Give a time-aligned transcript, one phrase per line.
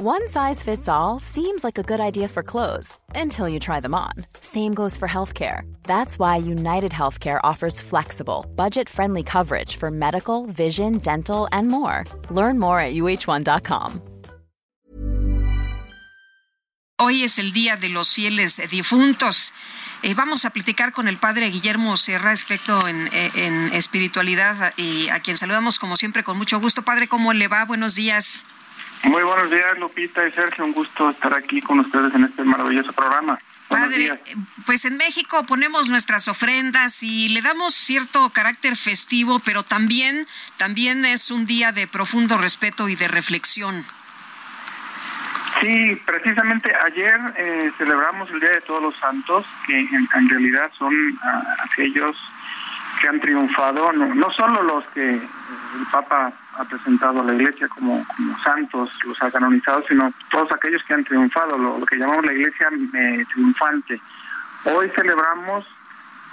[0.00, 3.96] One size fits all seems like a good idea for clothes until you try them
[3.96, 4.12] on.
[4.40, 5.62] Same goes for healthcare.
[5.88, 12.04] That's why United Healthcare offers flexible, budget friendly coverage for medical, vision, dental, and more.
[12.30, 14.00] Learn more at uh1.com.
[17.00, 19.52] Hoy es el Día de los Fieles Difuntos.
[20.04, 25.08] Eh, vamos a platicar con el padre Guillermo Sierra respecto en, eh, en espiritualidad y
[25.08, 26.82] a quien saludamos como siempre con mucho gusto.
[26.82, 27.64] Padre, ¿cómo le va?
[27.64, 28.44] Buenos días.
[29.04, 30.64] Muy buenos días, Lupita y Sergio.
[30.64, 33.38] Un gusto estar aquí con ustedes en este maravilloso programa.
[33.68, 34.18] Padre,
[34.64, 41.04] pues en México ponemos nuestras ofrendas y le damos cierto carácter festivo, pero también, también
[41.04, 43.84] es un día de profundo respeto y de reflexión.
[45.60, 51.18] Sí, precisamente ayer eh, celebramos el Día de Todos los Santos, que en, realidad son
[51.22, 52.16] ah, aquellos
[53.00, 57.68] que han triunfado, no, no solo los que el Papa ha presentado a la Iglesia
[57.68, 58.04] como,
[58.42, 62.68] santos, los ha canonizado, sino todos aquellos que han triunfado, lo, que llamamos la Iglesia
[62.94, 64.00] eh, triunfante.
[64.64, 65.64] Hoy celebramos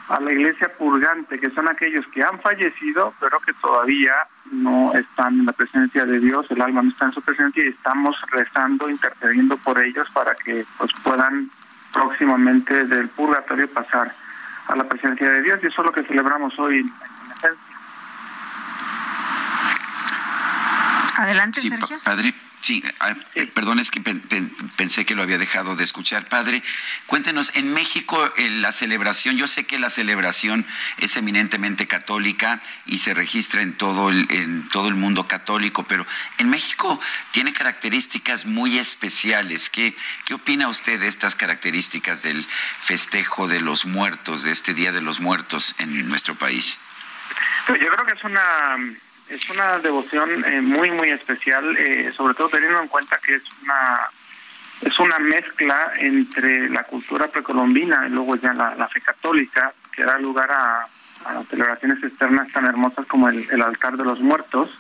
[0.10, 4.14] a la Iglesia purgante, que son aquellos que han fallecido, pero que todavía
[4.52, 7.70] no están en la presencia de Dios, el alma no está en su presencia y
[7.70, 11.50] estamos rezando, intercediendo por ellos para que pues puedan
[11.94, 14.14] próximamente del purgatorio pasar
[14.68, 16.92] a la presencia de Dios y eso es lo que celebramos hoy en,
[21.16, 22.00] Adelante, Sergio.
[22.04, 24.02] Padre, sí, ah, eh, perdón, es que
[24.76, 26.28] pensé que lo había dejado de escuchar.
[26.28, 26.62] Padre,
[27.06, 30.66] cuéntenos, en México eh, la celebración, yo sé que la celebración
[30.98, 36.06] es eminentemente católica y se registra en todo, el, en todo el mundo católico, pero
[36.38, 37.00] en México
[37.32, 39.70] tiene características muy especiales.
[39.70, 42.46] ¿Qué, ¿Qué opina usted de estas características del
[42.80, 46.78] festejo de los muertos, de este Día de los Muertos en nuestro país?
[47.68, 48.78] Pues yo creo que es una
[49.30, 53.44] es una devoción eh, muy muy especial, eh, sobre todo teniendo en cuenta que es
[53.64, 54.08] una
[54.82, 60.20] es una mezcla entre la cultura precolombina y luego ya la, fe católica que da
[60.20, 60.88] lugar a,
[61.50, 64.78] celebraciones externas tan hermosas como el, altar de los muertos,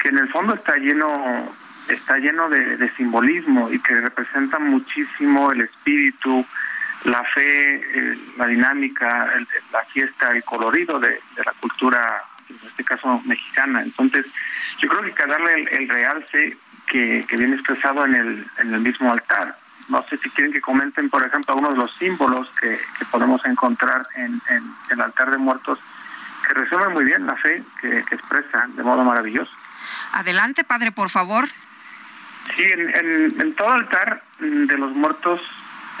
[0.00, 1.52] que en el fondo está lleno
[1.88, 6.46] está lleno de, simbolismo y que representa muchísimo el espíritu,
[7.04, 9.32] la fe, eh, la dinámica,
[9.72, 13.82] la fiesta, el colorido de la cultura en este caso mexicana.
[13.82, 14.26] Entonces,
[14.78, 18.80] yo creo que hay que darle el, realce que, viene expresado en el, en el
[18.80, 19.56] mismo altar.
[19.88, 22.78] No sé si quieren que comenten, por ejemplo, algunos de los símbolos que,
[23.10, 24.40] podemos encontrar en,
[24.90, 25.78] el altar de muertos,
[26.46, 29.50] que resumen muy bien la fe que, expresa de modo maravilloso.
[30.12, 31.46] Adelante, padre, por favor.
[32.56, 35.40] Sí, en, en, todo altar de los muertos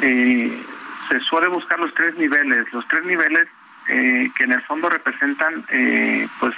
[0.00, 0.62] eh,
[1.08, 2.70] se suele buscar los tres niveles.
[2.72, 3.48] Los tres niveles
[3.88, 6.54] eh, que en el fondo representan eh, pues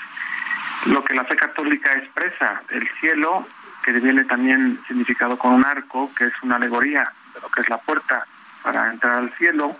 [0.86, 3.46] lo que la fe católica expresa, el cielo,
[3.84, 7.68] que viene también significado con un arco, que es una alegoría de lo que es
[7.68, 8.26] la puerta
[8.62, 9.74] para entrar al cielo.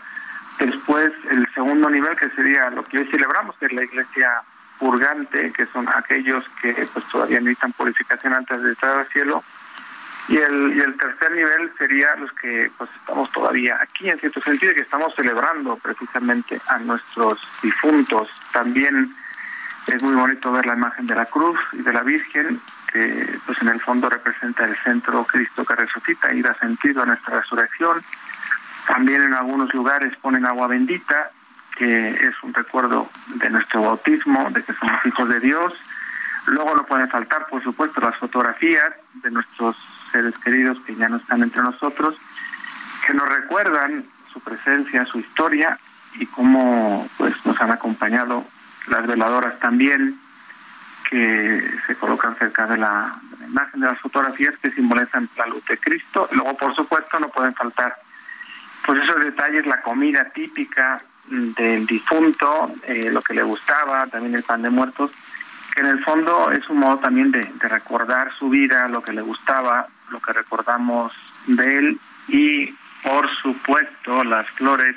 [0.59, 4.43] Después el segundo nivel, que sería lo que hoy celebramos, que es la iglesia
[4.79, 9.45] purgante, que son aquellos que pues todavía necesitan purificación antes de entrar al cielo.
[10.29, 14.41] Y el, y el tercer nivel sería los que pues estamos todavía aquí, en cierto
[14.41, 18.29] sentido, que estamos celebrando precisamente a nuestros difuntos.
[18.53, 19.15] También
[19.87, 22.61] es muy bonito ver la imagen de la cruz y de la Virgen,
[22.93, 27.07] que pues en el fondo representa el centro Cristo que resucita y da sentido a
[27.07, 28.03] nuestra resurrección.
[28.87, 31.31] También en algunos lugares ponen agua bendita,
[31.77, 35.73] que es un recuerdo de nuestro bautismo, de que somos hijos de Dios.
[36.47, 38.93] Luego no pueden faltar, por supuesto, las fotografías
[39.23, 39.77] de nuestros
[40.11, 42.17] seres queridos que ya no están entre nosotros,
[43.07, 45.79] que nos recuerdan su presencia, su historia
[46.15, 48.45] y cómo pues nos han acompañado
[48.89, 50.19] las veladoras también
[51.09, 55.77] que se colocan cerca de la, imagen de las fotografías que simbolizan la luz de
[55.79, 56.29] Cristo.
[56.33, 57.97] Luego, por supuesto, no pueden faltar
[58.87, 64.43] pues esos detalles, la comida típica del difunto, eh, lo que le gustaba, también el
[64.43, 65.11] pan de muertos,
[65.75, 69.13] que en el fondo es un modo también de, de recordar su vida, lo que
[69.13, 71.13] le gustaba, lo que recordamos
[71.47, 74.97] de él y por supuesto las flores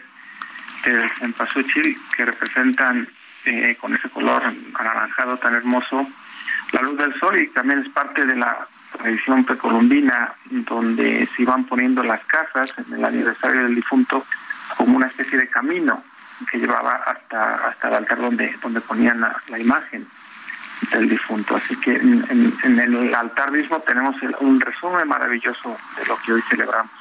[0.86, 3.08] del cempasúchil que representan
[3.46, 4.44] eh, con ese color
[4.74, 6.08] anaranjado tan hermoso
[6.72, 8.68] la luz del sol y también es parte de la
[8.98, 14.26] tradición precolombina donde se iban poniendo las casas en el aniversario del difunto
[14.78, 16.04] como una especie de camino
[16.52, 20.08] que llevaba hasta hasta el altar donde donde ponían la imagen
[20.92, 21.56] del difunto.
[21.56, 26.92] Así que en, el altar mismo tenemos un resumen maravilloso de lo que hoy celebramos.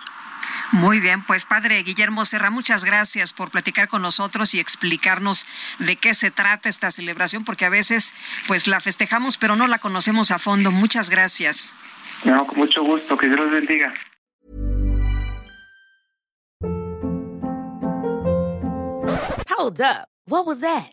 [0.73, 5.47] Muy bien, pues padre Guillermo Serra, muchas gracias por platicar con nosotros y explicarnos
[5.79, 8.15] de qué se trata esta celebración, porque a veces
[8.47, 10.71] pues la festejamos pero no la conocemos a fondo.
[10.71, 11.75] Muchas gracias.
[12.25, 13.93] No, con mucho gusto, que Dios los bendiga.
[19.63, 20.09] Hold up.
[20.27, 20.93] What was that?